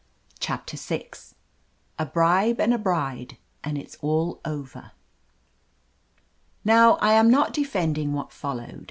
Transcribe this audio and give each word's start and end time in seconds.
CHAPTER 0.39 0.77
VI 0.77 1.11
A 1.99 2.07
BRIBE 2.07 2.59
AND 2.59 2.73
A 2.73 2.79
BRIDE 2.79 3.37
AND 3.63 3.77
IT's 3.77 3.97
ALL 4.01 4.41
OVER 4.43 4.93
NOW 6.65 6.95
I 6.95 7.13
am 7.13 7.29
not 7.29 7.53
defending 7.53 8.11
what 8.11 8.31
followed. 8.31 8.79